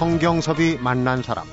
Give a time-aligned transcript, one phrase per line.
[0.00, 1.44] 성경섭이 만난 사람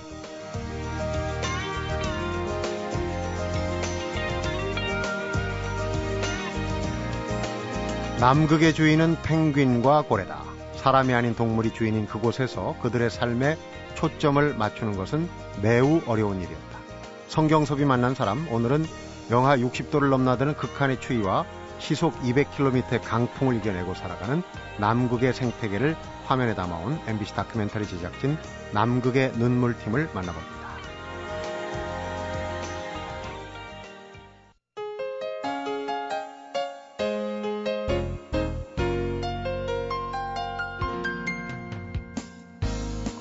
[8.22, 10.46] 남극의 주인은 펭귄과 고래다.
[10.76, 13.58] 사람이 아닌 동물이 주인인 그곳에서 그들의 삶에
[13.96, 15.28] 초점을 맞추는 것은
[15.62, 16.80] 매우 어려운 일이었다.
[17.28, 18.86] 성경섭이 만난 사람, 오늘은
[19.30, 21.46] 영하 60도를 넘나드는 극한의 추위와
[21.80, 24.42] 시속 200km의 강풍을 이겨내고 살아가는
[24.80, 28.38] 남극의 생태계를 화면에 담아온 MBC 다큐멘터리 제작진
[28.74, 30.58] 남극의 눈물팀을 만나봅니다.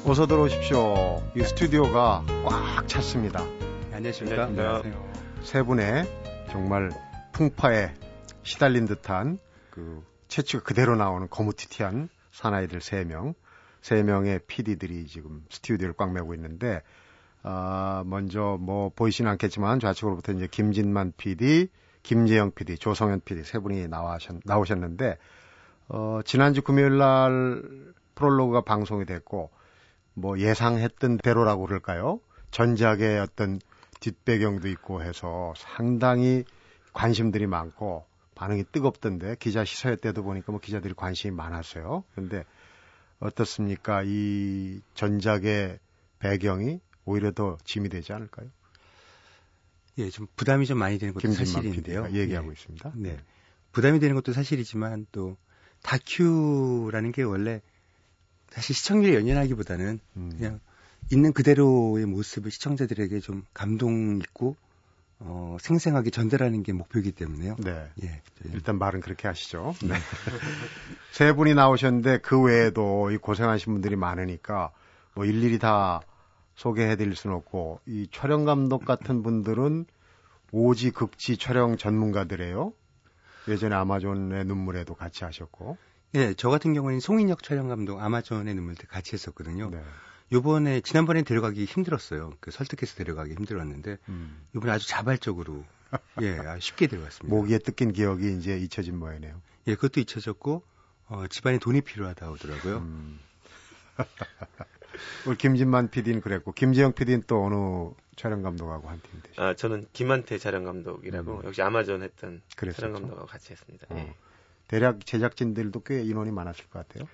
[0.04, 1.22] 어서 들어오십시오.
[1.36, 3.44] 이 스튜디오가 꽉 찼습니다.
[3.44, 4.44] 네, 안녕하십니까.
[4.44, 5.12] 안녕하세요.
[5.42, 6.06] 세 분의
[6.50, 6.90] 정말
[7.32, 7.94] 풍파에
[8.42, 9.38] 시달린 듯한
[9.70, 13.34] 그 채취가 그대로 나오는 거무튀튀한 사나이들 세 명,
[13.80, 16.82] 세 명의 PD들이 지금 스튜디오를 꽉 메고 있는데,
[17.42, 21.68] 아, 먼저 뭐 보이시는 않겠지만 좌측으로부터 이제 김진만 PD,
[22.02, 25.16] 김재영 PD, 조성현 PD 세 분이 나와셨, 나오셨는데,
[25.88, 27.62] 어, 지난주 금요일 날
[28.14, 29.50] 프롤로그가 방송이 됐고,
[30.12, 32.20] 뭐 예상했던 대로라고 그럴까요?
[32.50, 33.60] 전작의 어떤
[34.00, 36.44] 뒷배경도 있고 해서 상당히
[36.92, 38.04] 관심들이 많고
[38.36, 42.04] 반응이 뜨겁던데 기자 시사회 때도 보니까 뭐 기자들이 관심이 많았어요.
[42.12, 42.44] 그런데
[43.18, 44.02] 어떻습니까?
[44.04, 45.78] 이 전작의
[46.18, 48.48] 배경이 오히려 더 짐이 되지 않을까요?
[49.98, 52.10] 예, 좀 부담이 좀 많이 되는 것도 사실인데요.
[52.12, 52.52] 얘기하고 네.
[52.52, 52.92] 있습니다.
[52.96, 53.18] 네.
[53.72, 55.36] 부담이 되는 것도 사실이지만 또
[55.82, 57.62] 다큐라는 게 원래
[58.50, 60.30] 사실 시청률 연연하기보다는 음.
[60.36, 60.60] 그냥
[61.10, 64.56] 있는 그대로의 모습을 시청자들에게 좀 감동 있고
[65.18, 67.56] 어, 생생하게 전달하는 게 목표이기 때문에요.
[67.58, 67.90] 네.
[68.02, 68.22] 예.
[68.52, 69.74] 일단 말은 그렇게 하시죠.
[69.82, 69.94] 네.
[71.10, 74.72] 세 분이 나오셨는데 그 외에도 이 고생하신 분들이 많으니까
[75.14, 76.00] 뭐 일일이 다
[76.54, 79.86] 소개해 드릴 수는 없고 이 촬영 감독 같은 분들은
[80.52, 82.72] 오지 극지 촬영 전문가들이에요.
[83.48, 85.76] 예전에 아마존의 눈물에도 같이 하셨고.
[86.14, 89.70] 예, 저 같은 경우는 송인혁 촬영 감독 아마존의 눈물 때 같이 했었거든요.
[89.70, 89.82] 네.
[90.32, 92.32] 요번에 지난번에 데려가기 힘들었어요.
[92.40, 94.46] 그 설득해서 데려가기 힘들었는데 음.
[94.56, 95.64] 이번에 아주 자발적으로
[96.22, 97.34] 예, 아주 쉽게 데려갔습니다.
[97.34, 99.40] 모기에 뜯긴 기억이 이제 잊혀진 모양이네요.
[99.68, 100.62] 예, 그것도 잊혀졌고
[101.08, 102.78] 어, 집안에 돈이 필요하다 하더라고요.
[102.78, 103.20] 음.
[105.26, 109.42] 우리 김진만 PD는 그랬고 김재영 PD는 또 어느 촬영 감독하고 한 팀 되죠?
[109.42, 111.44] 아, 저는 김한태 촬영 감독이라고 음.
[111.44, 112.80] 역시 아마존 했던 그랬었죠?
[112.80, 113.86] 촬영 감독하고 같이 했습니다.
[113.90, 113.96] 어.
[113.98, 114.14] 예.
[114.68, 117.08] 대략 제작진들도 꽤 인원이 많았을 것 같아요.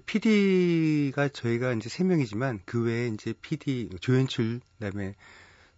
[0.00, 5.14] PD가 저희가 이제 세 명이지만 그 외에 이제 PD 조연출 그다음에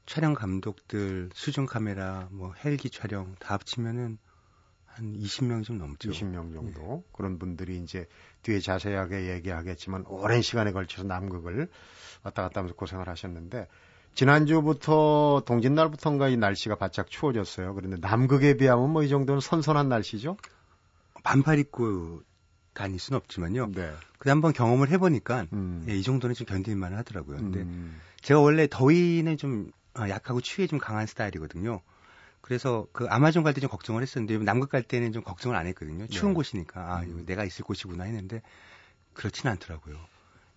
[0.06, 4.18] 촬영 감독들 수중 카메라 뭐 헬기 촬영 다 합치면은
[4.86, 6.10] 한 20명 좀 넘죠.
[6.10, 7.02] 20명 정도 네.
[7.12, 8.06] 그런 분들이 이제
[8.42, 11.68] 뒤에 자세하게 얘기하겠지만 오랜 시간에 걸쳐서 남극을
[12.24, 13.68] 왔다 갔다 하면서 고생을 하셨는데
[14.14, 17.74] 지난주부터 동짓날부터인가 이 날씨가 바짝 추워졌어요.
[17.74, 20.36] 그런데 남극에 비하면 뭐 이 정도는 선선한 날씨죠?
[21.22, 22.22] 반팔 입고
[22.78, 23.72] 다닐 수는 없지만요.
[23.74, 23.92] 네.
[24.18, 25.84] 그 한번 경험을 해보니까 음.
[25.88, 27.36] 예, 이 정도는 좀 견딜만 하더라고요.
[27.36, 28.00] 근데 음.
[28.20, 31.80] 제가 원래 더위는 좀 어, 약하고 추위에 좀 강한 스타일이거든요.
[32.40, 36.06] 그래서 그 아마존 갈 때 좀 걱정을 했었는데 남극 갈 때는 좀 걱정을 안 했거든요.
[36.06, 36.34] 추운 네.
[36.36, 37.24] 곳이니까 아 음.
[37.26, 38.42] 내가 있을 곳이구나 했는데
[39.12, 39.96] 그렇지는 않더라고요.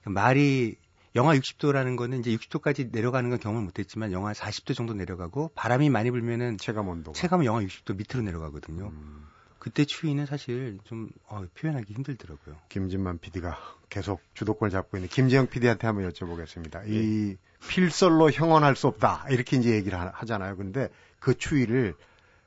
[0.05, 0.75] 말이
[1.15, 6.09] 영하 60도라는 거는 이제 60도까지 내려가는 건 경험을 못했지만 영하 40도 정도 내려가고 바람이 많이
[6.11, 8.87] 불면은 체감 온도 체감은 영하 60도 밑으로 내려가거든요.
[8.87, 9.25] 음.
[9.61, 12.55] 그때 추위는 사실 좀 어, 표현하기 힘들더라고요.
[12.69, 16.81] 김진만 PD가 계속 주도권을 잡고 있는 김재영 PD한테 한번 여쭤보겠습니다.
[16.81, 16.87] 네.
[16.89, 17.37] 이
[17.69, 20.57] 필설로 형언할 수 없다 이렇게 이제 얘기를 하잖아요.
[20.57, 20.89] 근데
[21.19, 21.93] 그 추위를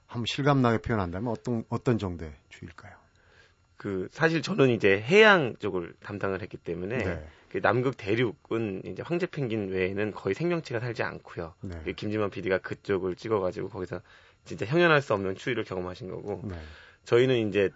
[0.09, 2.93] 한번 실감나게 표현한다면 어떤 어떤 정도의 추위일까요?
[3.77, 7.29] 그 사실 저는 이제 해양 쪽을 담당을 했기 때문에 네.
[7.49, 11.55] 그 남극 대륙은 이제 황제 펭귄 외에는 거의 생명체가 살지 않고요.
[11.61, 11.81] 네.
[11.85, 14.01] 그 김진만 PD가 그쪽을 찍어가지고 거기서
[14.45, 16.43] 진짜 형연할 수 없는 추위를 경험하신 거고.
[16.43, 16.57] 네.
[17.05, 17.71] 저희는 이제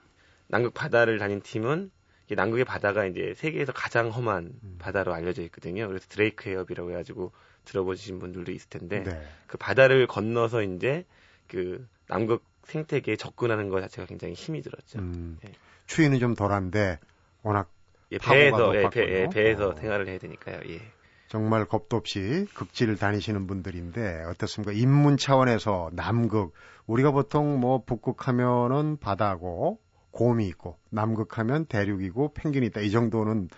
[0.47, 1.91] 남극 바다를 다닌 팀은
[2.35, 4.77] 남극의 바다가 이제 세계에서 가장 험한 음.
[4.79, 5.89] 바다로 알려져 있거든요.
[5.89, 7.33] 그래서 드레이크 해협이라고 해가지고
[7.65, 9.23] 들어보신 분들도 있을 텐데 네.
[9.47, 11.05] 그 바다를 건너서 이제
[11.47, 14.99] 그 남극 생태계에 접근하는 것 자체가 굉장히 힘이 들었죠.
[14.99, 15.39] 음.
[15.43, 15.53] 네.
[15.87, 16.99] 추위는 좀 덜한데
[17.43, 17.71] 워낙
[18.13, 19.75] 예, 배에서 예, 배, 예, 배에서 어.
[19.75, 20.61] 생활을 해야 되니까요.
[20.69, 20.81] 예.
[21.29, 24.73] 정말 겁도 없이 극지를 다니시는 분들인데 어떻습니까?
[24.73, 26.55] 인문 차원에서 남극
[26.87, 29.79] 우리가 보통 뭐 북극하면은 바다고
[30.11, 33.49] 곰이 있고 남극하면 대륙이고 펭귄이 있다 이 정도는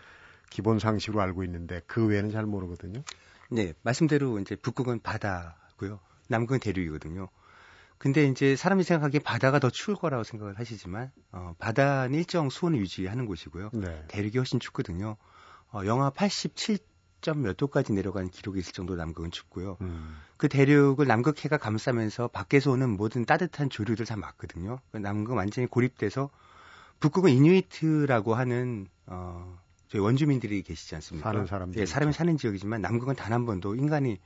[0.51, 3.03] 기본 상식으로 알고 있는데 그 외에는 잘 모르거든요.
[3.51, 6.01] 네, 말씀대로 이제 북극은 바다고요.
[6.29, 7.29] 남극은 대륙이거든요.
[7.99, 13.27] 근데 이제 사람이 생각하기에 바다가 더 추울 거라고 생각을 하시지만 어, 바다는 일정 수온을 유지하는
[13.27, 13.71] 곳이고요.
[13.75, 14.05] 네.
[14.09, 15.17] 대륙이 훨씬 춥거든요.
[15.73, 16.51] 어, 영하 87
[17.21, 19.77] 10점 몇 도까지 내려간 기록이 있을 정도로 남극은 춥고요.
[19.81, 20.17] 음.
[20.37, 24.81] 그 대륙을 남극해가 감싸면서 밖에서 오는 모든 따뜻한 조류들 다 막거든요.
[24.91, 26.31] 그 남극은 완전히 고립돼서
[27.01, 29.59] 북극은 이누이트라고 하는 어
[29.89, 31.31] 저희 원주민들이 계시지 않습니까?
[31.31, 31.81] 사는 사람들.
[31.81, 34.19] 예, 사람이 사는 지역이지만 남극은 단 한 번도 인간이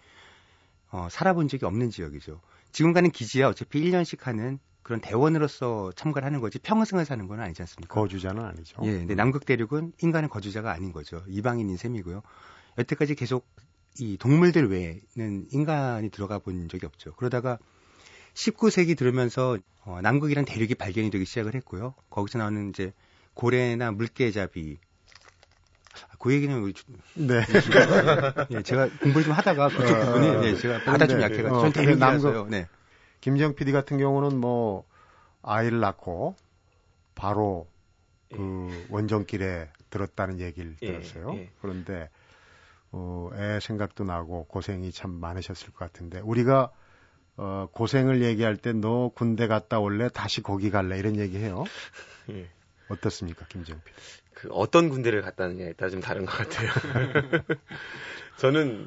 [0.90, 2.40] 어, 살아본 적이 없는 지역이죠.
[2.72, 7.62] 지금 가는 기지야 어차피 1년씩 하는 그런 대원으로서 참가를 하는 거지 평생을 사는 건 아니지
[7.62, 7.92] 않습니까?
[7.94, 8.80] 거주자는 아니죠.
[8.84, 11.22] 예, 근데 남극 대륙은 인간의 거주자가 아닌 거죠.
[11.26, 12.22] 이방인인 셈이고요.
[12.78, 13.46] 여태까지 계속
[13.98, 17.14] 이 동물들 외에는 인간이 들어가 본 적이 없죠.
[17.14, 17.58] 그러다가
[18.34, 21.94] 19세기 들으면서 어, 남극이란 대륙이 발견이 되기 시작을 했고요.
[22.10, 22.92] 거기서 나오는 이제
[23.34, 24.78] 고래나 물개잡이
[26.10, 26.74] 아, 그 얘기는 우리
[27.14, 27.42] 네.
[28.50, 32.46] 예, 제가 공부를 좀 하다가 그쪽 어, 부분이 네, 제가 바다 좀 약해가지고 전 대륙이라서요.
[32.46, 32.66] 네.
[33.20, 34.84] 김정 PD 같은 경우는 뭐
[35.42, 36.34] 아이를 낳고
[37.14, 37.68] 바로
[38.34, 38.86] 그 예.
[38.90, 41.34] 원정길에 들었다는 얘기를 예, 들었어요.
[41.34, 41.50] 예.
[41.60, 42.10] 그런데
[42.96, 46.70] 어, 애 생각도 나고 고생이 참 많으셨을 것 같은데 우리가
[47.36, 51.64] 어, 고생을 얘기할 때 너 군대 갔다 올래 다시 거기 갈래 이런 얘기해요.
[52.30, 52.48] 예.
[52.88, 53.96] 어떻습니까, 김정 PD?
[54.34, 56.70] 그 어떤 군대를 갔다느냐에 따라 좀 다른 것 같아요.
[58.38, 58.86] 저는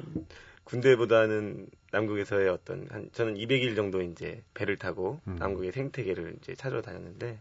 [0.64, 5.36] 군대보다는 남극에서의 어떤 한 저는 200일 정도 이제 배를 타고 음.
[5.38, 7.40] 남극의 생태계를 이제 찾으러 다녔는데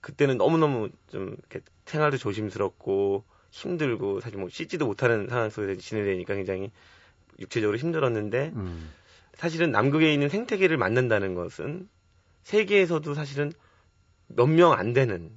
[0.00, 6.70] 그때는 너무너무 좀 이렇게 생활도 조심스럽고 힘들고 사실 뭐 씻지도 못하는 상황 속에서 지내려니까 굉장히
[7.38, 8.90] 육체적으로 힘들었는데 음.
[9.34, 11.88] 사실은 남극에 있는 생태계를 만든다는 것은
[12.42, 13.52] 세계에서도 사실은
[14.26, 15.30] 몇 명 안 되는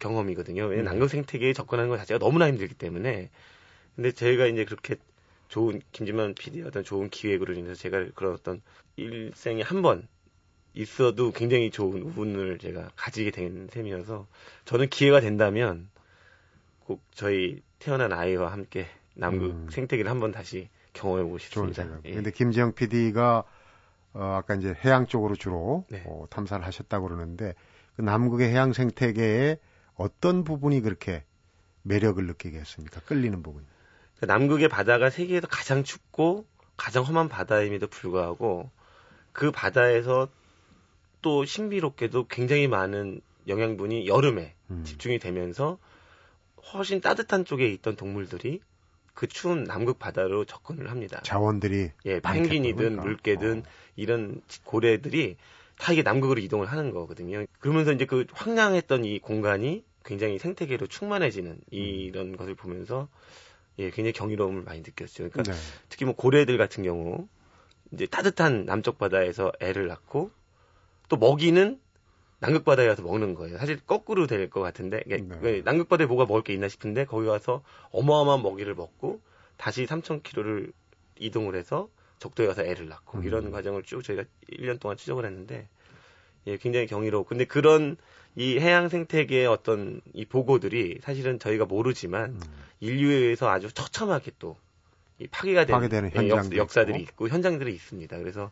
[0.00, 0.64] 경험이거든요.
[0.64, 0.90] 왜냐면 음.
[0.90, 3.30] 남극 생태계에 접근하는 것 자체가 너무나 힘들기 때문에
[3.94, 4.96] 근데 저희가 이제 그렇게
[5.48, 8.60] 좋은 김진만 PD의 어떤 좋은 기획으로 인해서 제가 그런 어떤
[8.96, 10.08] 일생에 한 번
[10.74, 14.26] 있어도 굉장히 좋은 운을 제가 가지게 된 셈이어서
[14.64, 15.88] 저는 기회가 된다면
[16.84, 19.68] 꼭 저희 태어난 아이와 함께 남극 음.
[19.70, 21.84] 생태계를 한번 다시 경험해 보고 싶습니다.
[21.84, 22.30] 좋은 예.
[22.30, 23.44] 김지영 PD가
[24.14, 26.02] 어, 아까 이제 해양 쪽으로 주로 네.
[26.06, 27.54] 어, 탐사를 하셨다고 그러는데
[27.96, 29.58] 그 남극의 해양 생태계에
[29.96, 31.24] 어떤 부분이 그렇게
[31.82, 33.00] 매력을 느끼게 했습니까?
[33.00, 33.66] 끌리는 부분이.
[34.18, 36.46] 그 남극의 바다가 세계에서 가장 춥고
[36.76, 38.70] 가장 험한 바다임에도 불구하고
[39.32, 40.28] 그 바다에서
[41.22, 44.84] 또 신비롭게도 굉장히 많은 영양분이 여름에 음.
[44.84, 45.78] 집중이 되면서
[46.72, 48.60] 훨씬 따뜻한 쪽에 있던 동물들이
[49.14, 51.20] 그 추운 남극 바다로 접근을 합니다.
[51.22, 53.70] 자원들이 예, 펭귄이든 물개든 어.
[53.96, 55.36] 이런 고래들이
[55.78, 57.44] 다 이게 남극으로 이동을 하는 거거든요.
[57.60, 62.36] 그러면서 이제 그 황량했던 이 공간이 굉장히 생태계로 충만해지는 이런 음.
[62.36, 63.08] 것을 보면서
[63.78, 65.30] 예, 굉장히 경이로움을 많이 느꼈죠.
[65.30, 65.58] 그러니까 네.
[65.88, 67.28] 특히 뭐 고래들 같은 경우
[67.92, 70.30] 이제 따뜻한 남쪽 바다에서 애를 낳고
[71.08, 71.80] 또 먹이는
[72.44, 73.58] 남극 바다에 가서 먹는 거예요.
[73.58, 75.18] 사실 거꾸로 될 것 같은데 네.
[75.40, 79.20] 그 남극 바다에 뭐가 먹을 게 있나 싶은데 거기 가서 어마어마한 먹이를 먹고
[79.56, 80.72] 다시 3,000km를
[81.18, 81.88] 이동을 해서
[82.18, 83.24] 적도에 가서 애를 낳고 음.
[83.24, 85.68] 이런 과정을 쭉 저희가 1년 동안 추적을 했는데
[86.46, 87.24] 예, 굉장히 경이로워.
[87.24, 87.96] 근데 그런
[88.36, 92.40] 이 해양 생태계의 어떤 이 보고들이 사실은 저희가 모르지만 음.
[92.80, 94.56] 인류에서 아주 처참하게 또
[95.20, 97.00] 이 파괴가 되는, 파괴되는 예, 역, 역사들이.
[97.02, 98.18] 있고 현장들이 있습니다.
[98.18, 98.50] 그래서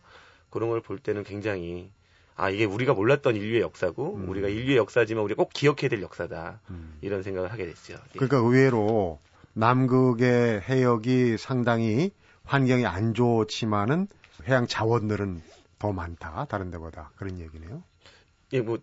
[0.49, 1.91] 그런 걸 볼 때는 굉장히
[2.35, 4.29] 아 이게 우리가 몰랐던 인류의 역사고 음.
[4.29, 6.97] 우리가 인류의 역사지만 우리가 꼭 기억해야 될 역사다 음.
[7.01, 7.95] 이런 생각을 하게 됐죠.
[7.95, 8.19] 예.
[8.19, 9.21] 그러니까 의외로
[9.55, 12.11] 남극의 해역이 상당히
[12.45, 14.09] 환경이 안 좋지만은
[14.49, 15.43] 해양 자원들은
[15.79, 17.83] 더 많다 다른 데보다 그런 얘기네요.
[18.53, 18.79] 예, 뭐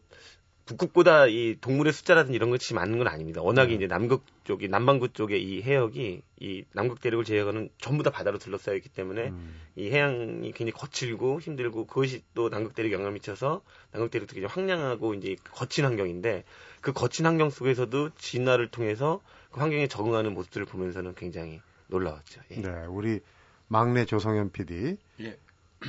[0.70, 3.42] 북극보다 이 동물의 숫자라든지 이런 것이 많은 건 아닙니다.
[3.42, 3.76] 워낙에 네.
[3.76, 8.76] 이제 남극 쪽이 남반구 쪽의 이 해역이 이 남극 대륙을 제외하고는 전부 다 바다로 둘러싸여
[8.76, 9.60] 있기 때문에 음.
[9.76, 15.16] 이 해양이 굉장히 거칠고 힘들고 그것이 또 남극 대륙에 영향을 미쳐서 남극 대륙도 굉장히 황량하고
[15.16, 16.44] 이제 거친 환경인데
[16.82, 22.42] 그 거친 환경 속에서도 진화를 통해서 그 환경에 적응하는 모습들을 보면서는 굉장히 놀라웠죠.
[22.52, 22.62] 예.
[22.62, 23.22] 네, 우리
[23.68, 24.98] 막내 조성현 PD.
[25.22, 25.38] 예.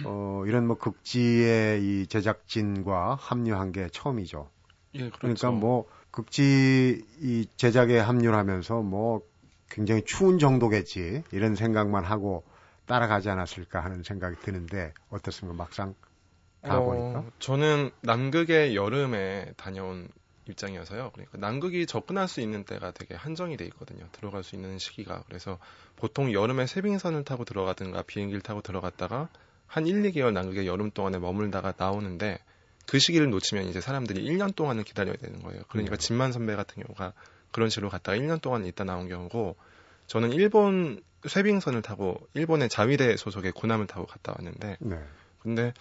[0.06, 4.48] 어, 이런 뭐 극지의 이 제작진과 합류한 게 처음이죠.
[4.94, 5.18] 예, 그렇죠.
[5.20, 9.22] 그러니까 뭐 극지 이 제작에 합류를 하면서 뭐
[9.68, 12.44] 굉장히 추운 정도겠지 이런 생각만 하고
[12.86, 15.94] 따라가지 않았을까 하는 생각이 드는데 어떻습니까 막상
[16.62, 20.08] 가 어, 보니까 저는 남극의 여름에 다녀온
[20.46, 21.10] 입장이어서요.
[21.12, 24.06] 그러니까 남극이 접근할 수 있는 때가 되게 한정이 돼 있거든요.
[24.12, 25.22] 들어갈 수 있는 시기가.
[25.26, 25.58] 그래서
[25.96, 29.28] 보통 여름에 세빙선을 타고 들어가든가 비행기를 타고 들어갔다가
[29.66, 32.40] 한 1, 2개월 남극의 여름 동안에 머물다가 나오는데
[32.86, 35.62] 그 시기를 놓치면 이제 사람들이 1년 동안은 기다려야 되는 거예요.
[35.68, 35.98] 그러니까 음.
[35.98, 37.12] 진만 선배 같은 경우가
[37.52, 39.56] 그런 식으로 갔다가 1년 동안 있다 나온 경우고
[40.06, 44.98] 저는 일본 쇠빙선을 타고 일본의 자위대 소속의 군함을 타고 갔다 왔는데 네.
[45.42, 45.72] 근데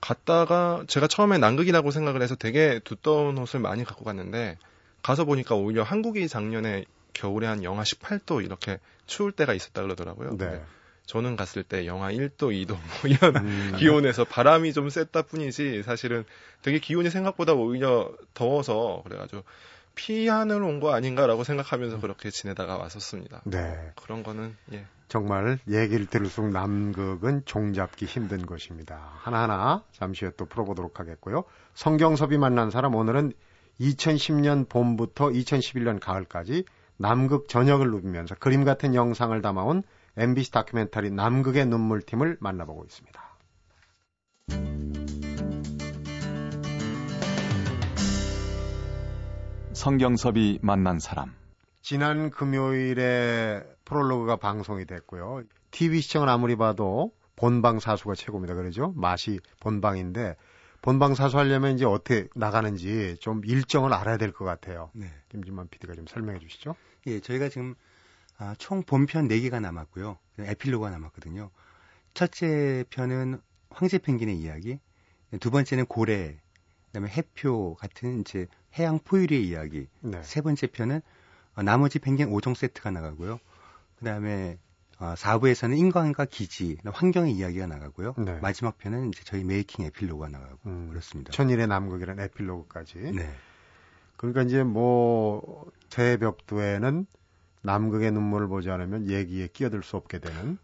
[0.00, 4.58] 갔다가 제가 처음에 남극이라고 생각을 해서 되게 두꺼운 옷을 많이 갖고 갔는데
[5.02, 10.36] 가서 보니까 오히려 한국이 작년에 겨울에 한 영하 18도 이렇게 추울 때가 있었다 그러더라고요.
[10.36, 10.62] 네.
[11.08, 13.74] 저는 갔을 때 영하 1도, 2도 뭐 이런 음.
[13.78, 16.24] 기온에서 바람이 좀 셌다 뿐이지 사실은
[16.60, 19.42] 되게 기온이 생각보다 오히려 더워서 그래가지고
[19.94, 23.40] 피하는 온거 아닌가라고 생각하면서 그렇게 지내다가 왔었습니다.
[23.46, 23.90] 네.
[23.96, 24.84] 그런 거는 예.
[25.08, 29.10] 정말 얘기를 들을수록 남극은 종잡기 힘든 것입니다.
[29.16, 31.44] 하나하나 잠시 후에 또 풀어보도록 하겠고요.
[31.72, 33.32] 성경섭이 만난 사람 오늘은
[33.80, 36.64] 2010년 봄부터 2011년 가을까지
[36.98, 39.82] 남극 전역을 누비면서 그림 같은 영상을 담아온
[40.18, 43.38] MBC 다큐멘터리 남극의 눈물팀을 만나보고 있습니다.
[49.72, 51.32] 성경섭이 만난 사람.
[51.82, 55.42] 지난 금요일에 프롤로그가 방송이 됐고요.
[55.70, 58.54] TV 시청은 아무리 봐도 본방 사수가 최고입니다.
[58.54, 58.92] 그러죠?
[58.96, 60.34] 맛이 본방인데
[60.82, 64.90] 본방 사수하려면 이제 어떻게 나가는지 좀 일정을 알아야 될 것 같아요.
[64.94, 65.06] 네.
[65.28, 66.74] 김진만 PD가 좀 설명해 주시죠.
[67.06, 67.74] 예, 저희가 지금
[68.38, 70.16] 아, 총 본편 4개가 남았고요.
[70.38, 71.50] 에필로그가 남았거든요.
[72.14, 73.40] 첫째 편은
[73.70, 74.78] 황제 펭귄의 이야기,
[75.40, 76.36] 두 번째는 고래,
[76.86, 78.46] 그다음에 해표 같은 이제
[78.78, 79.88] 해양 포유류의 이야기.
[80.00, 80.22] 네.
[80.22, 81.00] 세 번째 편은
[81.54, 83.40] 어, 나머지 펭귄 5종 세트가 나가고요.
[83.98, 84.58] 그다음에
[84.98, 88.14] 어, 4부에서는 인간과 기지, 환경의 이야기가 나가고요.
[88.18, 88.38] 네.
[88.40, 91.32] 마지막 편은 이제 저희 메이킹 에필로그가 나가고 음, 그렇습니다.
[91.32, 92.98] 천일의 남극이라는 에필로그까지.
[93.12, 93.30] 네.
[94.16, 97.06] 그러니까 이제 뭐 새벽도에는
[97.68, 100.56] 남극의 눈물을 보지 않으면 얘기에 끼어들 수 없게 되는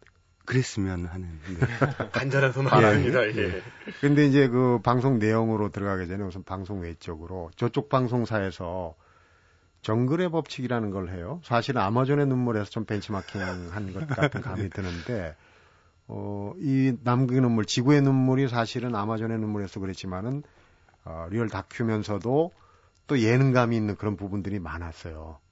[0.47, 1.67] 그랬으면 하는 네.
[2.13, 3.27] 간절한 소망입니다.
[3.27, 3.37] 예.
[3.37, 3.63] 예.
[4.01, 8.95] 근데 이제 그 방송 내용으로 들어가기 전에 우선 방송 외적으로 저쪽 방송사에서
[9.83, 11.43] 정글의 법칙이라는 걸 해요.
[11.45, 15.37] 사실은 아마존의 눈물에서 좀 벤치마킹한 것 같은 감이 드는데
[16.07, 20.43] 어, 이 남극의 눈물, 지구의 눈물이 사실은 아마존의 눈물에서 그랬지만은
[21.05, 22.53] 어, real 다큐면서도
[23.07, 25.44] 또 예능감이 있는 그런 부분들이 많았어요.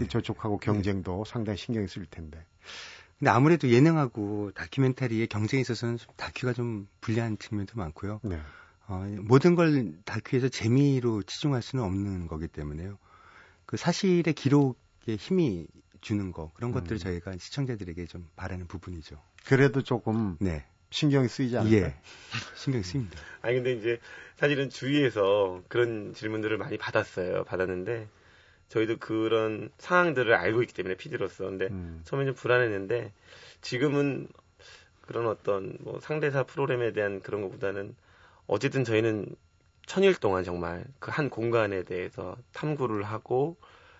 [0.00, 0.08] 네.
[0.08, 1.30] 저쪽하고 경쟁도 네.
[1.30, 2.44] 상당히 신경이 쓸 텐데.
[3.18, 8.20] 근데 아무래도 예능하고 다큐멘터리의 경쟁에 있어서는 다큐가 좀 불리한 측면도 많고요.
[8.22, 8.40] 네.
[8.86, 12.98] 어, 모든 걸 다큐에서 재미로 치중할 수는 없는 거기 때문에요.
[13.66, 15.66] 그 사실의 기록에 힘이
[16.00, 16.74] 주는 거 그런 음.
[16.74, 19.20] 것들을 저희가 시청자들에게 좀 바라는 부분이죠.
[19.46, 20.64] 그래도 조금 네.
[20.90, 21.74] 신경이 쓰이지 않나요?
[21.74, 21.94] 예.
[22.56, 23.18] 신경이 쓰입니다.
[23.42, 23.98] 아니 근데 이제
[24.36, 27.44] 사실은 주위에서 그런 질문들을 많이 받았어요.
[27.44, 28.06] 받았는데
[28.68, 32.00] 저희도 그런 상황들을 알고 있기 때문에 PD로서 근데 음.
[32.04, 33.12] 처음에 좀 불안했는데
[33.60, 34.28] 지금은
[35.00, 37.94] 그런 어떤 뭐 상대사 프로그램에 대한 그런 것보다는
[38.46, 39.36] 어쨌든 저희는
[39.86, 43.56] 천일 동안 정말 그 한 공간에 대해서 탐구를 하고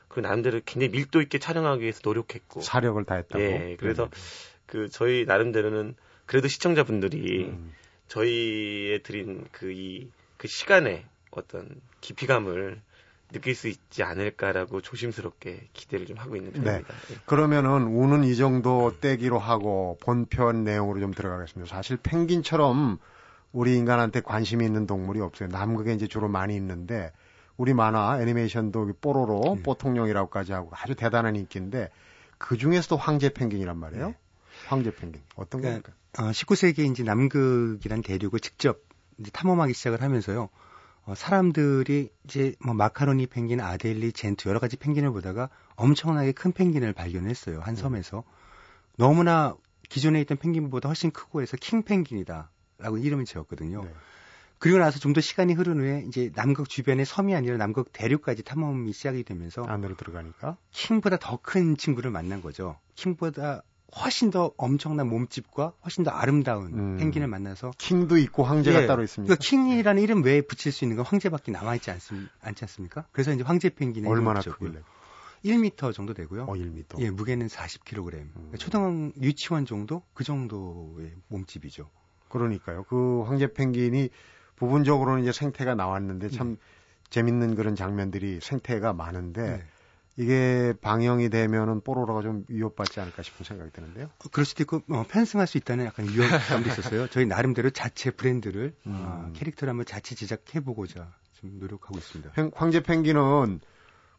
[0.09, 3.43] 그 나름대로 굉장히 밀도 있게 촬영하기 위해서 노력했고 사력을 다했다고.
[3.43, 4.11] 예, 그래서 음.
[4.67, 5.95] 그 저희 나름대로는
[6.27, 7.73] 그래도 시청자분들이 음.
[8.09, 11.69] 저희에 드린 그 이그 그 시간에 어떤
[12.01, 12.81] 깊이감을
[13.33, 16.61] 느낄 수 있지 않을까라고 조심스럽게 기대를 좀 하고 있는 네.
[16.63, 16.95] 편입니다.
[16.95, 17.17] 네.
[17.27, 21.75] 그러면은 우는 이 정도 떼기로 하고 본편 내용으로 좀 들어가겠습니다.
[21.75, 22.99] 사실 펭귄처럼
[23.53, 25.49] 우리 인간한테 관심이 있는 동물이 없어요.
[25.49, 27.13] 남극에 이제 주로 많이 있는데
[27.57, 29.63] 우리 만화 애니메이션도 뽀로로, 음.
[29.63, 31.91] 뽀통령이라고까지 하고 아주 대단한 인기인데
[32.39, 34.09] 그 중에서도 황제 펭귄이란 말이에요.
[34.09, 34.17] 네.
[34.67, 36.05] 황제 펭귄 어떤 그러니까, 겁니까?
[36.19, 38.81] 어, 19세기에 이제 남극이란 대륙을 직접
[39.19, 40.49] 이제 탐험하기 시작을 하면서요.
[41.07, 46.93] 어, 사람들이 이제 뭐 마카로니 펭귄, 아델리, Gentoo 여러 가지 펭귄을 보다가 엄청나게 큰 펭귄을
[46.93, 47.61] 발견했어요.
[47.61, 47.77] 한 음.
[47.77, 48.25] 섬에서.
[48.97, 49.55] 너무나
[49.89, 53.85] 기존에 있던 펭귄보다 훨씬 크고 해서 king 펭귄이다라고 이름을 지었거든요.
[53.85, 53.93] 네.
[54.59, 58.93] 그리고 나서 좀 더 시간이 흐른 후에 이제 남극 주변의 섬이 아니라 남극 대륙까지 탐험이
[58.93, 62.79] 시작이 되면서 안으로 들어가니까 king보다 더 큰 친구를 만난 거죠.
[62.95, 63.63] king보다
[63.97, 66.97] 훨씬 더 엄청난 몸집과 훨씬 더 아름다운 음.
[66.97, 69.33] 펭귄을 만나서 king도 있고 황제가 예, 따로 있습니다.
[69.33, 73.07] 그 king이라는 이름 외에 붙일 수 있는 건 황제밖에 남아 있지 않습, 않지 않습니까?
[73.13, 74.81] 그래서 이제 황제 펭귄의 얼마나 크길래?
[75.45, 76.45] 1m 정도 되고요.
[76.45, 77.01] 어, 1m.
[77.01, 78.15] 예, 무게는 40kg.
[78.15, 78.33] 음.
[78.35, 81.89] 그러니까 초등 유치원 정도 그 정도의 몸집이죠.
[82.29, 82.85] 그러니까요.
[82.85, 84.09] 그 황제 펭귄이
[84.57, 86.57] 부분적으로는 이제 생태가 나왔는데 참 네.
[87.11, 89.65] 재밌는 그런 장면들이 생태가 많은데 네.
[90.17, 94.07] 이게 방영이 되면은 뽀로로가 좀 위협받지 않을까 싶은 생각이 드는데요.
[94.07, 97.09] 어, 그럴 수도 있고 어, 팬승할 수 있다는 약간 위협감도 있었어요.
[97.11, 98.93] 저희 나름대로 자체 브랜드를 음.
[98.95, 102.33] 어, 캐릭터를 한번 자체 제작해보고자 좀 노력하고 있습니다.
[102.55, 103.61] 황제 펭귄은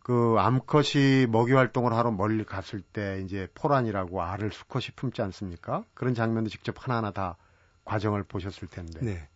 [0.06, 5.84] 그 암컷이 먹이 활동을 하러 멀리 갔을 때 이제 포란이라고 알을 수컷이 품지 않습니까?
[5.94, 7.38] 그런 장면도 직접 하나하나 다
[7.86, 9.00] 과정을 보셨을 텐데.
[9.02, 9.28] 네.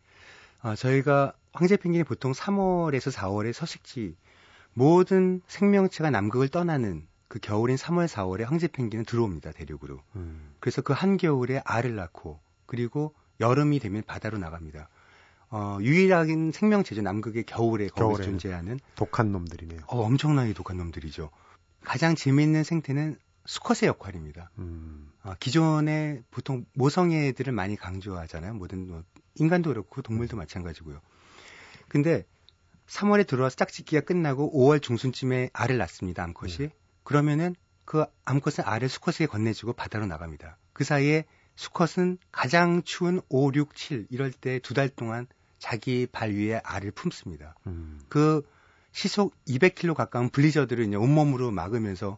[0.62, 4.16] 아, 저희가 황제 펭귄이 보통 3월에서 4월에 서식지
[4.74, 10.02] 모든 생명체가 남극을 떠나는 그 겨울인 3월, 4월에 황제 펭귄은 들어옵니다 대륙으로.
[10.16, 10.54] 음.
[10.60, 14.90] 그래서 그 한겨울에 알을 낳고 그리고 여름이 되면 바다로 나갑니다.
[15.52, 19.82] 어, 유일한 생명체죠 남극의 겨울에 거기서 존재하는 독한 놈들이네요.
[19.88, 21.30] 어, 엄청나게 독한 놈들이죠.
[21.84, 24.52] 가장 재미있는 생태는 수컷의 역할입니다.
[24.60, 25.12] 음.
[25.24, 28.54] 어, 기존에 보통 모성애들을 많이 강조하잖아요.
[28.54, 29.04] 모든 뭐
[29.36, 31.00] 인간도 그렇고 동물도 마찬가지고요.
[31.88, 32.26] 근데
[32.90, 36.24] 3월에 들어와서 짝짓기가 끝나고 5월 중순쯤에 알을 낳습니다.
[36.24, 36.58] 암컷이.
[36.58, 36.72] 네.
[37.04, 37.56] 그러면은
[37.86, 40.58] 그 암컷은 알을 수컷에게 건네주고 바다로 나갑니다.
[40.74, 45.28] 그 사이에 수컷은 가장 추운 5, 6, 7 이럴 때 두 달 동안
[45.60, 47.56] 자기 발 위에 알을 품습니다.
[47.68, 48.00] 음.
[48.10, 48.42] 그
[48.92, 52.18] 시속 200km 가까운 블리저드를 이제 온몸으로 막으면서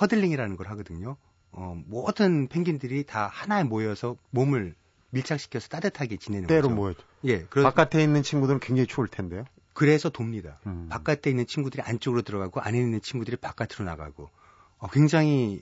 [0.00, 1.16] huddling이라는 걸 하거든요.
[1.52, 4.74] 어, 모든 펭귄들이 다 하나에 모여서 몸을
[5.10, 6.74] 밀착시켜서 따뜻하게 지내는 떼로 거죠.
[6.74, 6.94] 모여.
[7.24, 7.44] 예.
[7.44, 9.44] 그래 바깥에 있는 친구들은 굉장히 추울 텐데요.
[9.76, 10.58] 그래서 돕니다.
[10.66, 10.88] 음.
[10.88, 14.30] 바깥에 있는 친구들이 안쪽으로 들어가고 안에 있는 친구들이 바깥으로 나가고
[14.78, 15.60] 어, 굉장히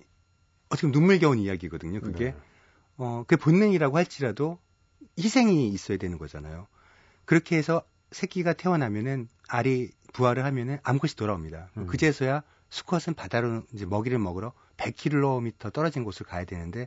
[0.69, 2.01] 어떻게 눈물겨운 이야기거든요.
[2.01, 2.37] 그게 네.
[2.97, 4.61] 어, 그 본능이라고 할지라도
[5.19, 6.69] 희생이 있어야 되는 거잖아요.
[7.25, 11.71] 그렇게 해서 새끼가 태어나면은 알이 부화를 하면은 암컷이 돌아옵니다.
[11.77, 11.89] 음.
[11.89, 16.87] 그제서야 수컷은 바다로 이제 먹이를 먹으러 100km 떨어진 곳을 가야 되는데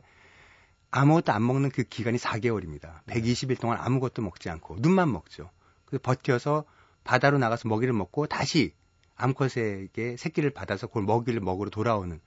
[0.90, 3.04] 아무것도 안 먹는 그 기간이 4개월입니다.
[3.04, 5.50] 120일 동안 아무것도 먹지 않고 눈만 먹죠.
[5.84, 6.64] 그래서 버텨서
[7.08, 8.74] 바다로 나가서 먹이를 먹고 다시
[9.16, 12.20] 암컷에게 새끼를 받아서 그걸 먹이를 먹으러 돌아오는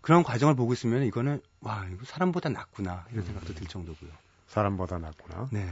[0.00, 4.10] 그런 과정을 보고 있으면 이거는 와 이거 사람보다 낫구나 이런 생각도 들 정도고요.
[4.48, 5.50] 사람보다 낫구나.
[5.52, 5.68] 네.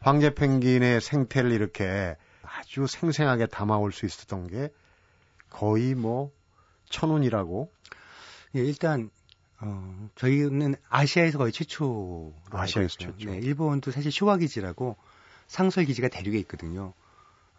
[0.00, 4.68] 황제 펭귄의 생태를 이렇게 아주 생생하게 담아올 수 있었던 게
[5.48, 6.30] 거의 뭐
[6.90, 7.72] 천운이라고.
[8.56, 9.08] 예, 일단
[9.60, 13.30] 어, 저희는 아시아에서 거의 최초로 아시아에서 최초.
[13.30, 14.98] 네, 일본도 사실 쇼와 기지라고
[15.46, 16.92] 상설 기지가 대륙에 있거든요.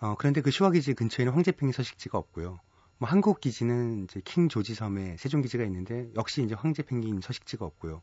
[0.04, 2.60] 어, 그런데 그 쇼와 기지 근처에는 황제 펭귄 서식지가 없고요.
[2.98, 7.64] 뭐 한국 기지는 이제 킹 조지 섬에 세종 기지가 있는데 역시 이제 황제 펭귄 서식지가
[7.66, 8.02] 없고요.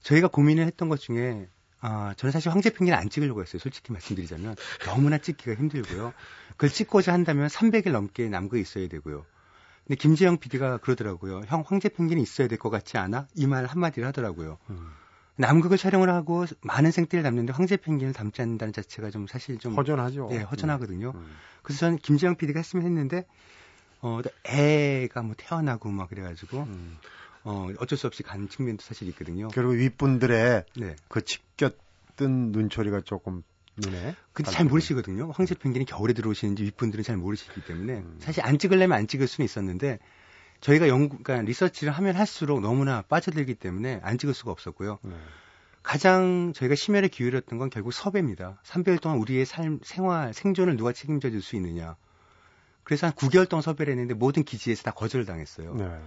[0.00, 1.48] 저희가 고민을 했던 것 중에
[1.80, 3.60] 아, 저는 사실 황제 펭귄을 안 찍으려고 했어요.
[3.60, 6.12] 솔직히 말씀드리자면 너무나 찍기가 힘들고요.
[6.50, 9.24] 그걸 찍고자 한다면 300일 넘게 남극에 있어야 되고요.
[9.86, 11.42] 근데 김재영 PD가 그러더라고요.
[11.46, 13.26] 형 황제 펭귄이 있어야 될 것 같지 않아?
[13.36, 14.58] 이 말 한마디를 하더라고요.
[14.70, 14.92] 음.
[15.36, 20.28] 남극을 촬영을 하고 많은 생태를 담는데 황제 펭귄을 담지 않는다는 자체가 좀 사실 좀 허전하죠.
[20.30, 21.12] 네, 허전하거든요.
[21.14, 21.36] 음.
[21.62, 23.26] 그래서 저는 김재영 PD가 했으면 했는데
[24.00, 26.98] 어 애가 뭐 태어나고 막 그래가지고 음.
[27.42, 29.48] 어, 어쩔 수 없이 간 측면도 사실 있거든요.
[29.48, 30.96] 그리고 윗분들의 네.
[31.08, 33.42] 그 집겼던 눈초리가 조금
[33.76, 34.14] 눈에.
[34.32, 35.30] 근데 잘 모르시거든요.
[35.32, 38.16] 황제 펭귄이 겨울에 들어오시는지 윗분들은 잘 모르시기 때문에 음.
[38.20, 39.98] 사실 안 찍으려면 안 찍을 수는 있었는데
[40.64, 44.98] 저희가 연구, 그러니까 리서치를 하면 할수록 너무나 빠져들기 때문에 안 찍을 수가 없었고요.
[45.02, 45.14] 네.
[45.82, 48.58] 가장 저희가 심혈을 기울였던 건 결국 섭외입니다.
[48.64, 51.96] 3개월 동안 우리의 삶, 생활, 생존을 누가 책임져 줄 수 있느냐.
[52.82, 55.74] 그래서 한 9개월 동안 섭외를 했는데 모든 기지에서 다 거절을 당했어요.
[55.74, 56.00] 네.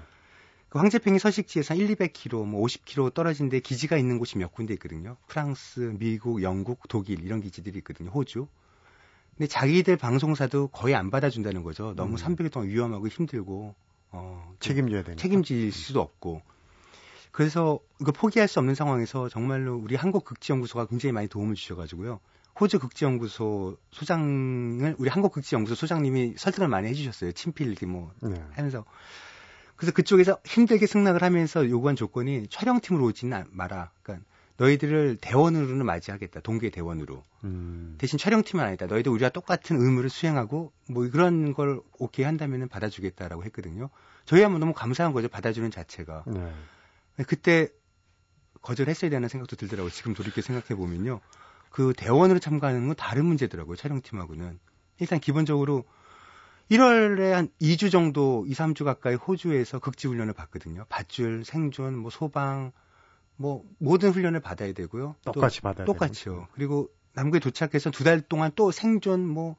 [0.69, 4.73] 그 황제팽이 서식지에서 한 1, 200km, 뭐 50km 떨어진 데 기지가 있는 곳이 몇 군데
[4.73, 5.17] 있거든요.
[5.27, 8.09] 프랑스, 미국, 영국, 독일 이런 기지들이 있거든요.
[8.09, 8.47] 호주.
[9.37, 11.93] 근데 자기들 방송사도 거의 안 받아준다는 거죠.
[11.95, 12.15] 너무 음.
[12.15, 13.75] 300일 동안 위험하고 힘들고
[14.11, 15.21] 어, 책임져야 되니까.
[15.21, 16.41] 책임질 수도 없고.
[17.31, 22.19] 그래서 이거 포기할 수 없는 상황에서 정말로 우리 한국 극지연구소가 굉장히 많이 도움을 주셔가지고요.
[22.59, 27.33] 호주 극지연구소 소장을 우리 한국 극지연구소 소장님이 설득을 많이 해주셨어요.
[27.33, 28.43] 친필 이렇게 뭐 네.
[28.53, 28.85] 하면서
[29.75, 33.91] 그래서 그쪽에서 힘들게 승낙을 하면서 요구한 조건이 촬영팀으로 오지는 마라.
[34.01, 34.25] 그러니까
[34.57, 36.41] 너희들을 대원으로는 맞이하겠다.
[36.41, 37.23] 동계 대원으로.
[37.43, 37.95] 음.
[37.99, 38.87] 대신 촬영팀은 아니다.
[38.87, 43.89] 너희들 우리와 똑같은 의무를 수행하고 뭐 그런 걸 오케이 한다면은 받아주겠다라고 했거든요.
[44.25, 45.27] 저희야 뭐 너무 감사한 거죠.
[45.27, 46.23] 받아주는 자체가.
[46.27, 46.51] 네.
[47.27, 47.69] 그때
[48.61, 49.91] 거절했어야 되는 생각도 들더라고요.
[49.91, 51.21] 지금 돌이켜 생각해 보면요.
[51.69, 53.75] 그 대원으로 참가하는 건 다른 문제더라고요.
[53.75, 54.59] 촬영팀하고는.
[54.99, 55.85] 일단 기본적으로
[56.71, 60.85] 1월에 한 2주 정도, 2, 3주 가까이 호주에서 극지 훈련을 받거든요.
[60.89, 62.71] 밧줄, 생존, 뭐 소방,
[63.37, 65.15] 뭐 모든 훈련을 받아야 되고요.
[65.23, 66.33] 똑같이 받아야 똑같이요.
[66.33, 66.45] 되는.
[66.53, 69.55] 그리고 남극에 도착해서 두 달 동안 또 생존 뭐,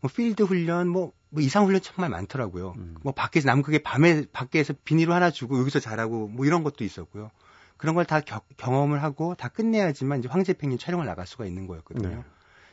[0.00, 2.74] 뭐 필드 훈련 뭐, 뭐 이상 훈련 정말 많더라고요.
[2.76, 2.96] 음.
[3.02, 7.30] 뭐 밖에서 남극에 밤에 밖에서 비닐로 하나 주고 여기서 자라고 뭐 이런 것도 있었고요.
[7.76, 8.20] 그런 걸 다
[8.56, 12.08] 경험을 하고 다 끝내야지만 이제 황제 펭귄 촬영을 나갈 수가 있는 거였거든요.
[12.08, 12.24] 네.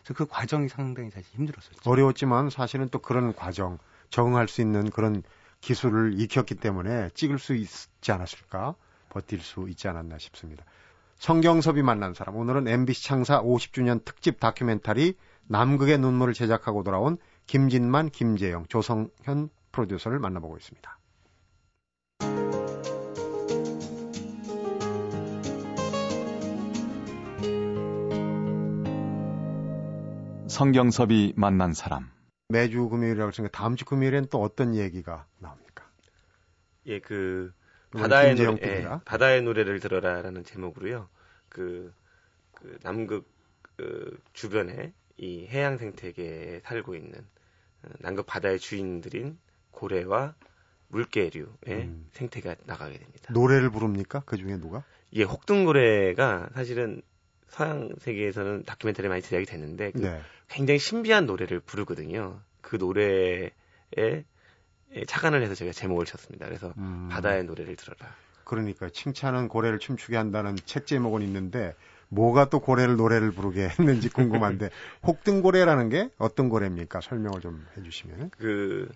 [0.03, 1.89] 그래서 그 과정이 상당히 사실 힘들었었죠.
[1.89, 3.77] 어려웠지만 사실은 또 그런 과정
[4.09, 5.23] 적응할 수 있는 그런
[5.61, 8.75] 기술을 익혔기 때문에 찍을 수 있지 않았을까?
[9.11, 10.65] 버틸 수 있지 않았나 싶습니다.
[11.17, 12.35] 성경섭이 만난 사람.
[12.35, 15.13] 오늘은 MBC 창사 50주년 특집 다큐멘터리
[15.47, 20.97] 남극의 눈물을 제작하고 돌아온 김진만, 김재영, 조성현 프로듀서를 만나보고 있습니다.
[30.47, 32.11] 성경섭이 만난 사람.
[32.49, 35.89] 매주 금요일이라고 했으니까 다음 주 금요일엔 또 어떤 얘기가 나옵니까?
[36.87, 37.53] 예, 그
[37.91, 41.09] 바다의 노래, 예, 바다의 노래를 들어라라는 제목으로요.
[41.49, 41.93] 그,
[42.53, 43.29] 그 남극
[43.75, 47.19] 그 주변에 이 해양 생태계에 살고 있는
[47.83, 49.37] 어, 남극 바다의 주인들인
[49.71, 50.35] 고래와
[50.89, 52.09] 물개류의 음.
[52.11, 53.33] 생태가 나가게 됩니다.
[53.33, 54.23] 노래를 부릅니까?
[54.25, 54.83] 그 중에 누가?
[55.13, 57.01] 예, 혹등고래가 사실은
[57.47, 60.21] 서양 세계에서는 다큐멘터리 많이 제작이 됐는데 그 네.
[60.47, 62.41] 굉장히 신비한 노래를 부르거든요.
[62.61, 63.51] 그 노래에
[65.07, 66.45] 착안을 해서 제가 제목을 쳤습니다.
[66.45, 67.07] 그래서 음.
[67.11, 68.13] 바다의 노래를 들어라.
[68.43, 71.73] 그러니까 칭찬은 고래를 춤추게 한다는 책 제목은 있는데
[72.09, 74.69] 뭐가 또 고래를 노래를 부르게 했는지 궁금한데
[75.07, 76.99] 혹등고래라는 게 어떤 고래입니까?
[77.01, 78.31] 설명을 좀 해주시면.
[78.31, 78.89] 그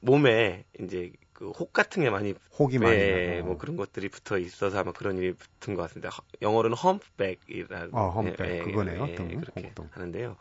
[0.00, 4.78] 몸에 이제 그 혹 같은 게 많이 혹이 많이 네, 뭐 그런 것들이 붙어 있어서
[4.80, 6.10] 아마 그런 일이 붙은 것 같습니다.
[6.42, 9.06] 영어로는 험백이라고 어, 험백 예, 그거네요.
[9.08, 9.88] 예, 그렇게 혹등.
[9.92, 10.36] 하는데요.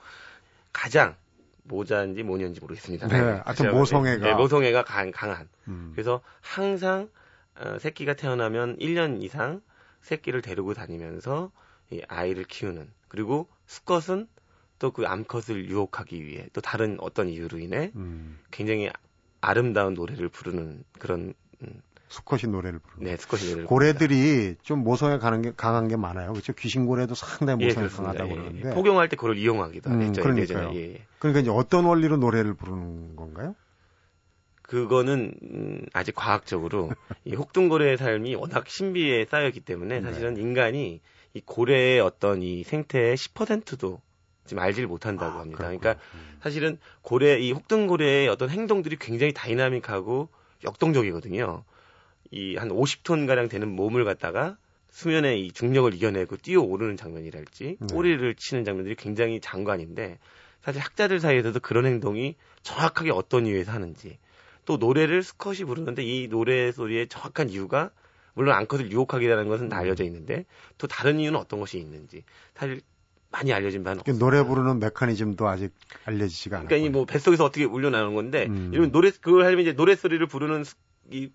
[0.74, 1.16] 가장
[1.68, 3.08] 모자인지 모녀인지 모르겠습니다.
[3.08, 5.50] 네, 하여튼 모성애가 네, 모성애가 강, 강한.
[5.68, 5.92] 음.
[5.94, 7.10] 그래서 항상
[7.56, 9.62] 어, 새끼가 태어나면 1년 이상
[10.02, 11.52] 새끼를 데리고 다니면서
[11.92, 14.28] 이 아이를 키우는 그리고 수컷은
[14.80, 18.38] 또 그 암컷을 유혹하기 위해 또 다른 어떤 이유로 인해 음.
[18.52, 18.90] 굉장히
[19.42, 21.82] 아름다운 노래를 부르는 그런 음.
[22.10, 23.12] 수컷이 노래를 부르는.
[23.12, 23.66] 네, 수컷이 노래를.
[23.66, 24.56] 고래들이.
[24.62, 26.32] 좀 모성에 가는 게 강한 게 많아요.
[26.32, 26.54] 그렇죠?
[26.54, 28.74] 귀신고래도 상당히 모성에 예, 강하다고 예, 그러는데.
[28.74, 30.22] 포경할 때 그걸 이용하기도 음, 했죠.
[30.22, 30.72] 그러니까요.
[30.76, 31.02] 예, 예.
[31.20, 33.56] 그러니까 이제 어떤 원리로 노래를 부르는 건가요?
[34.62, 36.90] 그거는 음, 아직 과학적으로
[37.24, 40.02] 이 혹등고래의 삶이 워낙 신비에 쌓여있기 때문에 네.
[40.02, 40.42] 사실은 네.
[40.42, 41.02] 인간이
[41.34, 44.02] 이 고래의 어떤 이 생태의 10%도
[44.46, 45.58] 지금 알지를 못한다고 아, 합니다.
[45.58, 45.80] 그렇구나.
[45.80, 46.38] 그러니까 음.
[46.42, 50.30] 사실은 고래 이 혹등고래의 어떤 행동들이 굉장히 다이나믹하고
[50.64, 51.64] 역동적이거든요.
[52.32, 54.58] 이 한 50톤 가량 되는 몸을 갖다가
[54.90, 57.88] 수면의 이 중력을 이겨내고 뛰어오르는 장면이랄지 네.
[57.94, 60.18] 꼬리를 치는 장면들이 굉장히 장관인데
[60.62, 64.18] 사실 학자들 사이에서도 그런 행동이 정확하게 어떤 이유에서 하는지
[64.66, 67.92] 또 노래를 스컷이 부르는데 이 노래 소리의 정확한 이유가
[68.34, 70.46] 물론 앙컷을 유혹하기라는 것은 다 알려져 있는데
[70.78, 72.24] 또 다른 이유는 어떤 것이 있는지
[72.56, 72.82] 사실
[73.32, 74.26] 많이 알려진 바는 없습니다.
[74.26, 75.72] 노래 부르는 메커니즘도 아직
[76.06, 76.68] 알려지지가 않아요.
[76.68, 78.70] 그러니까 이 뭐 뱃속에서 어떻게 울려 나오는 건데 음.
[78.74, 80.64] 이러면 노래 그걸 하려면 이제 노래 소리를 부르는
[81.12, 81.30] 이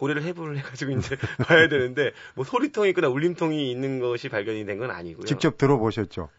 [0.00, 4.90] 고래를 해부를 해가지고 이제 봐야 되는데 뭐 소리통이 있거나 울림통이 있는 것이 발견이 된 건
[4.90, 5.26] 아니고요.
[5.26, 6.30] 직접 들어보셨죠?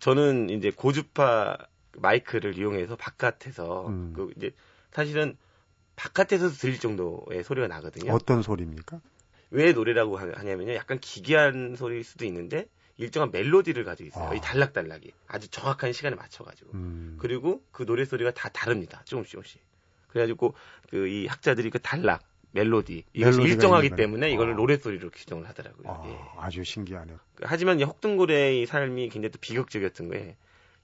[0.00, 1.56] 저는 이제 고주파
[1.96, 4.12] 마이크를 이용해서 바깥에서 음.
[4.16, 4.50] 그 이제
[4.90, 5.36] 사실은
[5.94, 8.12] 바깥에서도 들릴 정도의 소리가 나거든요.
[8.12, 9.00] 어떤 소리입니까?
[9.50, 10.74] 왜 노래라고 하냐면요.
[10.74, 14.30] 약간 기괴한 소리일 수도 있는데 일정한 멜로디를 가지고 있어요.
[14.30, 14.34] 아.
[14.34, 17.16] 이 달락달락이 아주 정확한 시간에 맞춰가지고 음.
[17.20, 19.02] 그리고 그 노래 소리가 다 다릅니다.
[19.04, 19.60] 조금씩 조금씩.
[20.08, 20.54] 그래가지고
[20.90, 24.56] 그 이 학자들이 그 달락 멜로디 이것이 일정하기 때문에 이걸 아.
[24.56, 25.88] 노래 소리로 규정을 하더라고요.
[25.88, 26.40] 아, 예.
[26.40, 27.18] 아주 신기하네요.
[27.42, 30.36] 하지만 이 혹등고래의 삶이 굉장히 또 비극적이었던 거에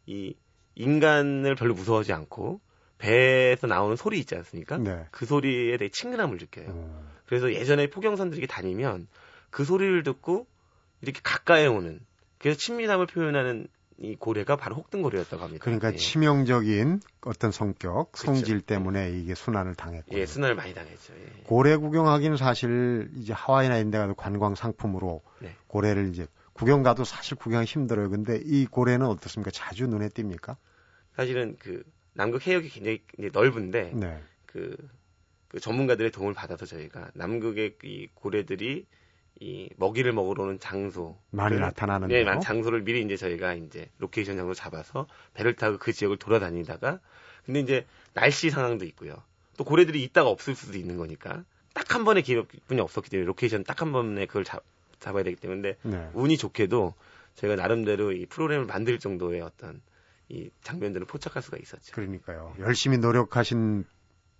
[0.06, 0.34] 이
[0.74, 2.60] 인간을 별로 무서워하지 않고
[2.98, 4.78] 배에서 나오는 소리 있지 않습니까?
[4.78, 5.06] 네.
[5.10, 6.68] 그 소리에 대해 친근함을 느껴요.
[6.68, 7.08] 음.
[7.26, 9.08] 그래서 예전에 포경선들이 다니면
[9.50, 10.46] 그 소리를 듣고
[11.00, 12.00] 이렇게 가까이 오는
[12.38, 15.62] 그래서 친밀함을 표현하는 이 고래가 바로 혹등고래였다고 합니다.
[15.64, 15.96] 그러니까 예.
[15.96, 18.26] 치명적인 어떤 성격, 그렇죠.
[18.26, 20.18] 성질 때문에 이게 순환을 당했고.
[20.18, 21.14] 예, 순환을 많이 당했죠.
[21.14, 21.42] 예.
[21.44, 25.54] 고래 구경하기는 사실 이제 하와이나 이런 데 가도 관광 상품으로 네.
[25.68, 28.10] 고래를 이제 구경 가도 사실 구경하기 힘들어요.
[28.10, 29.50] 근데 이 고래는 어떻습니까?
[29.52, 30.56] 자주 눈에 띕니까?
[31.14, 33.02] 사실은 그 남극 해역이 굉장히
[33.32, 34.22] 넓은데 네.
[34.46, 34.76] 그,
[35.48, 38.86] 그 전문가들의 도움을 받아서 저희가 남극의 이 고래들이
[39.40, 44.54] 이 먹이를 먹으러 오는 장소 많이 나타나는 네, 장소를 미리 이제 저희가 이제 로케이션 장소
[44.54, 47.00] 잡아서 배를 타고 그 지역을 돌아다니다가
[47.44, 49.16] 근데 이제 날씨 상황도 있고요.
[49.56, 51.44] 또 고래들이 있다가 없을 수도 있는 거니까
[51.74, 54.62] 딱 한 번의 기회뿐이 없었기 때문에 로케이션 딱 한 번에 그걸 잡,
[55.00, 56.10] 잡아야 되기 때문에 네.
[56.14, 56.94] 운이 좋게도
[57.34, 59.82] 저희가 나름대로 이 프로그램을 만들 정도의 어떤
[60.28, 61.92] 이 장면들을 포착할 수가 있었죠.
[61.92, 62.54] 그러니까요.
[62.60, 63.84] 열심히 노력하신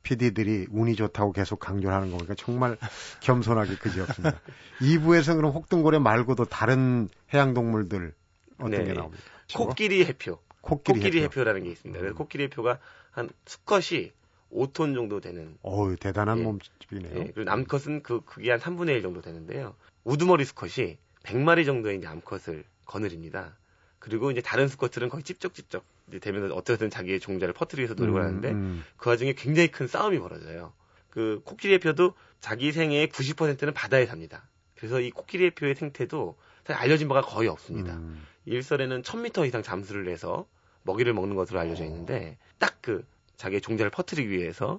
[0.04, 2.76] PD들이 운이 좋다고 계속 강조를 하는 거 보니까 정말
[3.20, 4.40] 겸손하게 그지없습니다.
[4.80, 8.14] 2부에서 그럼 혹등고래 말고도 다른 해양동물들
[8.58, 8.84] 어떤 네.
[8.84, 9.22] 게 나옵니까?
[9.54, 10.38] 코끼리 해표.
[10.60, 11.42] 코끼리, 코끼리 해표.
[11.42, 11.98] 라는게 있습니다.
[11.98, 12.18] 그래서 음.
[12.18, 12.78] 코끼리 해표가
[13.10, 14.12] 한 수컷이
[14.52, 15.56] 5톤 정도 되는.
[15.62, 16.42] 어우, 대단한 예.
[16.42, 17.14] 몸집이네요.
[17.16, 17.24] 예.
[17.34, 19.74] 그리고 남컷은 그 그게 한 3분의 1 정도 되는데요.
[20.04, 23.56] 우두머리 수컷이 100마리 정도의 이제 암컷을 거느립니다.
[23.98, 25.84] 그리고 이제 다른 수컷들은 거의 찝쩍찝쩍
[26.20, 28.84] 되면 어떻게든 자기의 종자를 퍼뜨리기 위해서 노력을 음, 하는데 음.
[28.96, 30.72] 그 와중에 굉장히 큰 싸움이 벌어져요.
[31.10, 34.48] 그 코끼리의 표도 자기 생애의 90%는 바다에 삽니다.
[34.76, 36.36] 그래서 이 코끼리의 표의 생태도
[36.66, 37.94] 사실 알려진 바가 거의 없습니다.
[37.94, 38.22] 음.
[38.44, 40.46] 일설에는 1000m 이상 잠수를 해서
[40.82, 43.02] 먹이를 먹는 것으로 알려져 있는데 딱 그
[43.38, 44.78] 자기의 종자를 퍼뜨리기 위해서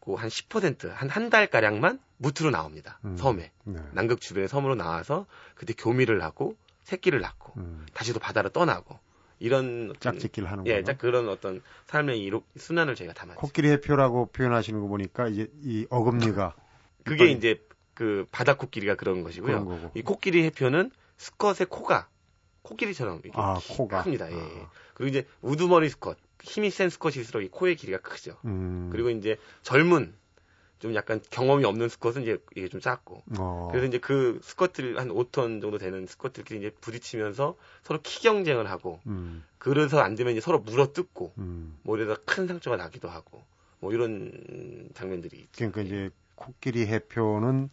[0.00, 2.98] 그한 10%, 한 한 달 가량만 무트로 나옵니다.
[3.04, 3.16] 음.
[3.18, 3.52] 섬에.
[3.64, 3.80] 네.
[3.92, 7.84] 남극 주변의 섬으로 나와서 그때 교미를 하고 새끼를 낳고 음.
[7.92, 8.98] 다시 또 바다로 떠나고
[9.44, 13.38] 이런 짝짓기를 하는 예, 짝 그런 어떤 삶의 이로, 순환을 저희가 담았죠.
[13.38, 16.54] 코끼리 해표라고 표현하시는 거 보니까 이제 이 어금니가
[17.04, 19.90] 그게 이제 그 바다 코끼리가 그런 것이고요.
[19.94, 22.08] 이 코끼리 해표는 수컷의 코가
[22.62, 24.32] 코끼리처럼 이렇게 아, 코가 큽니다.
[24.32, 24.66] 예, 예.
[24.94, 28.38] 그리고 이제 우두머리 수컷 힘이 센 수컷일수록 이 코의 길이가 크죠.
[28.46, 28.88] 음.
[28.90, 30.14] 그리고 이제 젊은
[30.84, 33.22] 좀 약간 경험이 없는 수컷은 이제 이게 좀 작고.
[33.38, 33.68] 어.
[33.70, 39.00] 그래서 이제 그 수컷을 한 5톤 정도 되는 수컷들끼리 이제 부딪히면서 서로 키 경쟁을 하고.
[39.06, 39.42] 음.
[39.56, 41.32] 그래서 안 되면 이제 서로 물어 뜯고.
[41.38, 41.78] 음.
[41.84, 43.42] 뭐 이러다 큰 상처가 나기도 하고.
[43.80, 45.52] 뭐 이런 장면들이 있죠.
[45.56, 47.70] 그러니까 이제 코끼리 해표는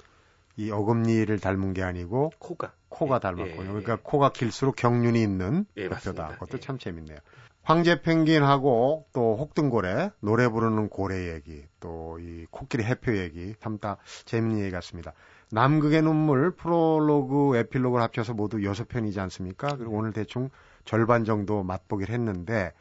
[0.55, 3.61] 이 어금니를 닮은 게 아니고 코가 코가 예, 닮았군요.
[3.61, 3.97] 예, 그러니까 예.
[4.01, 6.29] 코가 길수록 경륜이 있는 예, 해표다.
[6.29, 6.59] 그것도 예.
[6.61, 7.17] 참 재밌네요.
[7.63, 13.97] 황제 펭귄하고 또 혹등고래 노래 부르는 고래 얘기 또 이 코끼리 해표 얘기 참 다
[14.25, 15.13] 재밌는 얘기 같습니다.
[15.51, 19.75] 남극의 눈물 프롤로그 에필로그를 합쳐서 모두 여섯 편이지 않습니까?
[19.77, 20.49] 그리고 오늘 대충
[20.85, 22.73] 절반 정도 맛보기를 했는데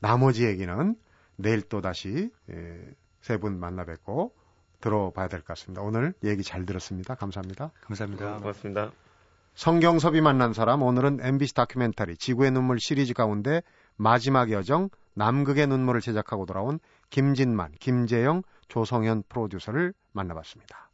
[0.00, 0.94] 나머지 얘기는
[1.36, 2.80] 내일 또 다시 예,
[3.20, 4.32] 세분 만나 뵙고
[4.80, 5.82] 들어봐야 될 것 같습니다.
[5.82, 7.14] 오늘 얘기 잘 들었습니다.
[7.14, 7.72] 감사합니다.
[7.82, 8.38] 감사합니다.
[8.38, 8.92] 고맙습니다.
[9.54, 13.62] 성경섭이 만난 사람 오늘은 MBC 다큐멘터리 지구의 눈물 시리즈 가운데
[13.98, 16.78] 마지막 여정 남극의 눈물을 제작하고 돌아온
[17.10, 20.88] 김진만, 김재영, 조성현 프로듀서를 만나봤습니다.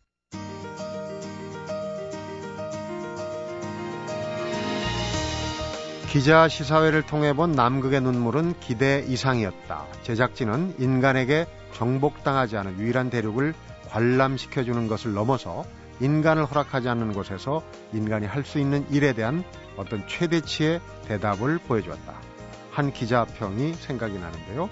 [6.09, 9.85] 기자 시사회를 통해 본 남극의 눈물은 기대 이상이었다.
[10.03, 13.53] 제작진은 인간에게 정복당하지 않은 유일한 대륙을
[13.89, 15.65] 관람시켜주는 것을 넘어서
[16.01, 17.63] 인간을 허락하지 않는 곳에서
[17.93, 19.45] 인간이 할 수 있는 일에 대한
[19.77, 22.34] 어떤 최대치의 대답을 보여주었다.
[22.75, 24.69] 한 기자 평이 생각이 나는데요.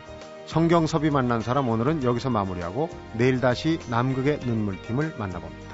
[0.46, 5.71] 성경섭이 만난 사람 오늘은 여기서 마무리하고 내일 다시 남극의 눈물팀을 만나봅니다.